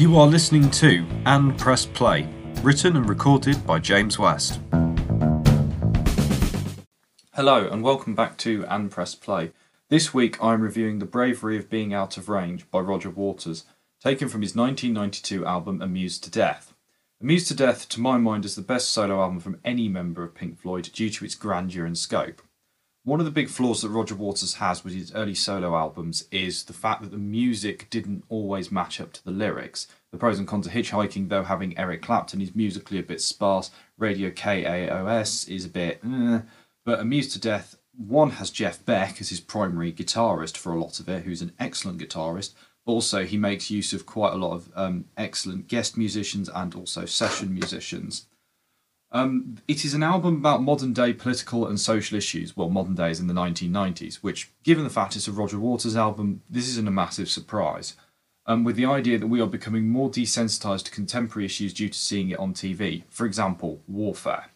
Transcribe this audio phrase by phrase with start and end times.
[0.00, 2.26] You are listening to And Press Play,
[2.62, 4.58] written and recorded by James West.
[7.34, 9.52] Hello, and welcome back to And Press Play.
[9.90, 13.66] This week I'm reviewing The Bravery of Being Out of Range by Roger Waters,
[14.02, 16.72] taken from his 1992 album Amused to Death.
[17.20, 20.34] Amused to Death, to my mind, is the best solo album from any member of
[20.34, 22.40] Pink Floyd due to its grandeur and scope.
[23.02, 26.64] One of the big flaws that Roger Waters has with his early solo albums is
[26.64, 29.88] the fact that the music didn't always match up to the lyrics.
[30.12, 33.70] The pros and cons of hitchhiking, though having Eric Clapton is musically a bit sparse,
[33.96, 36.40] Radio KAOS is a bit, eh.
[36.84, 41.00] but Amused to Death, one has Jeff Beck as his primary guitarist for a lot
[41.00, 42.52] of it, who's an excellent guitarist.
[42.84, 47.06] Also, he makes use of quite a lot of um, excellent guest musicians and also
[47.06, 48.26] session musicians.
[49.12, 52.56] Um, it is an album about modern day political and social issues.
[52.56, 56.42] Well, modern days in the 1990s, which, given the fact it's a Roger Waters album,
[56.48, 57.96] this isn't a massive surprise.
[58.46, 61.98] Um, with the idea that we are becoming more desensitized to contemporary issues due to
[61.98, 63.04] seeing it on TV.
[63.08, 64.46] For example, warfare.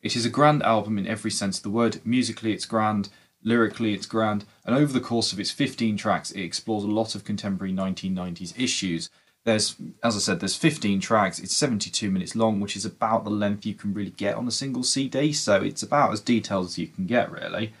[0.00, 2.00] It is a grand album in every sense of the word.
[2.04, 3.08] Musically, it's grand.
[3.42, 4.44] Lyrically, it's grand.
[4.64, 8.58] And over the course of its 15 tracks, it explores a lot of contemporary 1990s
[8.58, 9.10] issues
[9.44, 11.38] there's, as I said, there's 15 tracks.
[11.38, 14.50] It's 72 minutes long, which is about the length you can really get on a
[14.50, 15.32] single CD.
[15.32, 17.74] So it's about as detailed as you can get, really.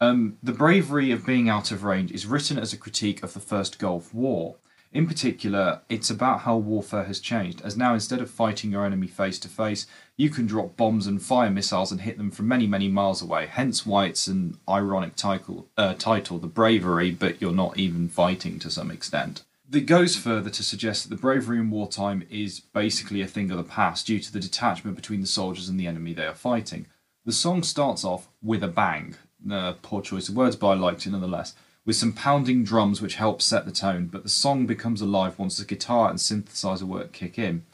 [0.00, 3.40] Um, the bravery of being out of range is written as a critique of the
[3.40, 4.56] First Gulf War.
[4.92, 9.06] In particular, it's about how warfare has changed, as now instead of fighting your enemy
[9.06, 12.66] face to face, you can drop bombs and fire missiles and hit them from many,
[12.66, 13.46] many miles away.
[13.46, 18.58] Hence why it's an ironic title, uh, title The Bravery, but you're not even fighting
[18.58, 23.22] to some extent it goes further to suggest that the bravery in wartime is basically
[23.22, 26.12] a thing of the past due to the detachment between the soldiers and the enemy
[26.12, 26.86] they are fighting.
[27.24, 29.16] The song starts off with a bang.
[29.50, 31.54] Uh, poor choice of words, but I liked it nonetheless.
[31.86, 35.58] With some pounding drums which help set the tone, but the song becomes alive once
[35.58, 37.64] the guitar and synthesizer work kick in.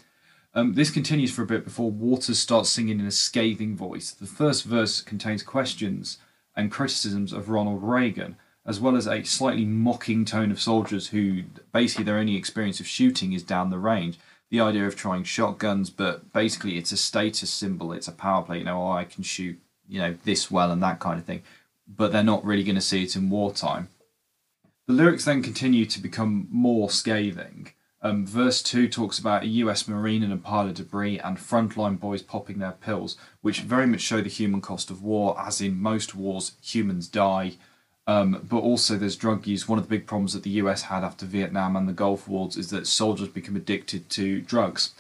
[0.55, 4.11] Um, this continues for a bit before Waters starts singing in a scathing voice.
[4.11, 6.19] The first verse contains questions
[6.55, 11.45] and criticisms of Ronald Reagan, as well as a slightly mocking tone of soldiers who
[11.73, 14.19] basically their only experience of shooting is down the range.
[14.51, 18.59] The idea of trying shotguns, but basically it's a status symbol, it's a power play,
[18.59, 21.43] you know, oh, I can shoot, you know, this well and that kind of thing.
[21.87, 23.89] But they're not really going to see it in wartime.
[24.89, 27.73] The lyrics then continue to become more scathing.
[28.03, 31.99] Um, verse 2 talks about a US Marine in a pile of debris and frontline
[31.99, 35.81] boys popping their pills, which very much show the human cost of war, as in
[35.81, 37.55] most wars, humans die
[38.07, 39.69] um, but also, there's drug use.
[39.69, 42.57] One of the big problems that the US had after Vietnam and the Gulf Wars
[42.57, 44.95] is that soldiers become addicted to drugs,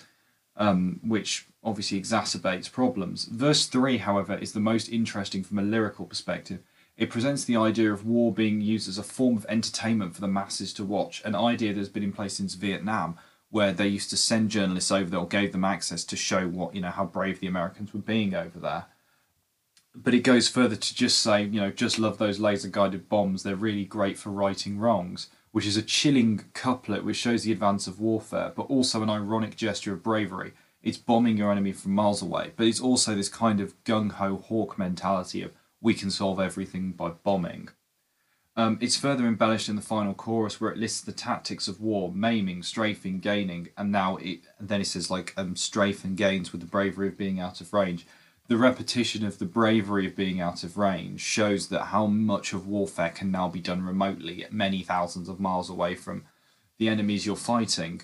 [0.56, 3.26] um, which obviously exacerbates problems.
[3.26, 6.60] Verse 3, however, is the most interesting from a lyrical perspective.
[6.96, 10.28] It presents the idea of war being used as a form of entertainment for the
[10.28, 13.18] masses to watch, an idea that has been in place since Vietnam,
[13.50, 16.74] where they used to send journalists over there or gave them access to show what
[16.74, 18.86] you know how brave the Americans were being over there
[20.02, 23.42] but it goes further to just say, you know, just love those laser guided bombs.
[23.42, 27.86] They're really great for righting wrongs, which is a chilling couplet which shows the advance
[27.86, 30.52] of warfare, but also an ironic gesture of bravery.
[30.82, 34.36] It's bombing your enemy from miles away, but it's also this kind of gung ho
[34.36, 37.70] hawk mentality of we can solve everything by bombing.
[38.54, 42.10] Um, it's further embellished in the final chorus where it lists the tactics of war
[42.12, 46.52] maiming, strafing, gaining, and now it, and then it says like um, strafe and gains
[46.52, 48.06] with the bravery of being out of range
[48.48, 52.66] the repetition of the bravery of being out of range shows that how much of
[52.66, 56.24] warfare can now be done remotely many thousands of miles away from
[56.78, 58.02] the enemies you're fighting.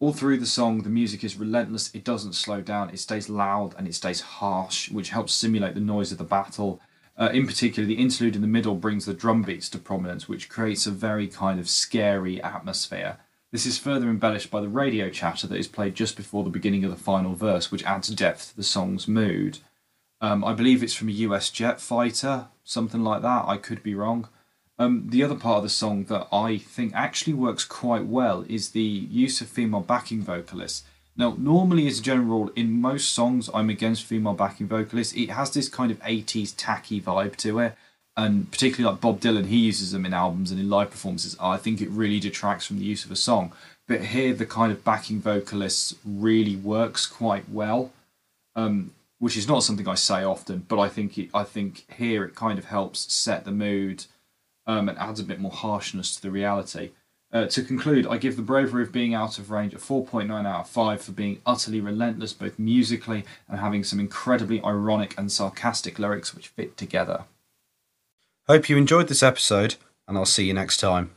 [0.00, 3.74] All through the song, the music is relentless, it doesn't slow down, it stays loud
[3.76, 6.80] and it stays harsh, which helps simulate the noise of the battle.
[7.18, 10.48] Uh, in particular, the interlude in the middle brings the drum beats to prominence, which
[10.48, 13.18] creates a very kind of scary atmosphere.
[13.50, 16.84] This is further embellished by the radio chatter that is played just before the beginning
[16.84, 19.58] of the final verse, which adds depth to the song's mood.
[20.20, 23.46] Um, I believe it's from a US jet fighter, something like that.
[23.46, 24.28] I could be wrong.
[24.78, 28.70] Um, the other part of the song that I think actually works quite well is
[28.70, 30.84] the use of female backing vocalists.
[31.16, 35.14] Now, normally, as a general rule, in most songs, I'm against female backing vocalists.
[35.14, 37.74] It has this kind of 80s tacky vibe to it
[38.18, 41.36] and particularly like Bob Dylan, he uses them in albums and in live performances.
[41.38, 43.52] I think it really detracts from the use of a song.
[43.86, 47.92] But here, the kind of backing vocalists really works quite well,
[48.56, 50.66] um, which is not something I say often.
[50.66, 54.06] But I think it, I think here it kind of helps set the mood
[54.66, 56.90] um, and adds a bit more harshness to the reality.
[57.32, 60.60] Uh, to conclude, I give the bravery of being out of range a 4.9 out
[60.62, 66.00] of 5 for being utterly relentless both musically and having some incredibly ironic and sarcastic
[66.00, 67.24] lyrics which fit together.
[68.48, 69.74] Hope you enjoyed this episode,
[70.06, 71.10] and I'll see you next time.